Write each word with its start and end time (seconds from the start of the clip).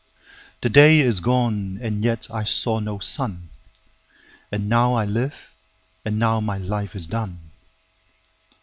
5The 0.63 0.71
day 0.73 0.99
is 1.01 1.19
gone 1.19 1.77
and 1.79 2.03
yet 2.03 2.25
I 2.33 2.43
saw 2.43 2.79
no 2.79 2.97
sun,6And 2.97 4.63
now 4.67 4.95
I 4.95 5.05
live, 5.05 5.53
and 6.03 6.17
now 6.17 6.39
my 6.39 6.57
life 6.57 6.95
is 6.95 7.05
done. 7.05 7.51